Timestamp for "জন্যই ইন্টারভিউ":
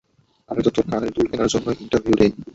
1.53-2.15